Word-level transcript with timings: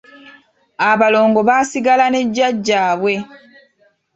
Abalongo 0.91 1.39
baasigala 1.47 2.05
ne 2.09 2.21
Jjajjaabwe. 2.27 3.13